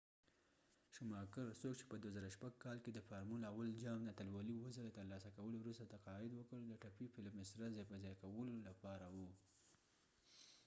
شوماکر 0.93 1.47
څوک 1.59 1.73
چې 1.79 1.85
په 1.89 1.95
۲۰۰۶ 2.03 2.35
کال 2.63 2.77
کې 2.83 2.91
د 2.93 2.99
فارمول 3.07 3.41
۱ 3.65 3.71
جام 3.83 4.01
اتلولي 4.11 4.55
اوه 4.59 4.73
ځله 4.75 4.91
ترلاسه 4.97 5.29
کولو 5.37 5.55
وروسته 5.59 5.89
تقاعد 5.93 6.31
وکړ، 6.35 6.59
د 6.65 6.73
ټپي 6.81 7.05
فیلپ 7.13 7.33
مسره 7.41 7.67
ځای 7.75 7.85
په 7.91 7.95
ځای 8.03 8.15
کولو 8.23 8.53
لپاره 8.67 9.05
و 9.15 9.17